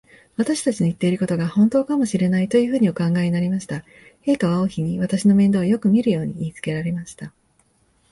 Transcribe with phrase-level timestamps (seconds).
[0.35, 3.83] 私たちの言ってることが、ほんとかもしれない、というふうにお考えになりました。
[4.25, 7.31] 陛下は王妃に、私の面倒をよくみるように言いつけられました。